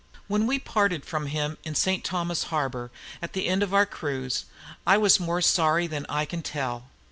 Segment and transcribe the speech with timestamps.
[0.27, 2.03] When we parted from him in St.
[2.03, 2.89] Thomas harbor,
[3.21, 4.45] at the end of our cruise,
[4.83, 6.85] I was more sorry than I can tell.